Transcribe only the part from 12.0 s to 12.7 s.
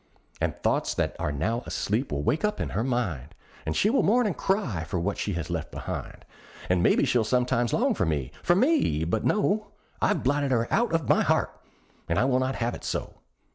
and I will not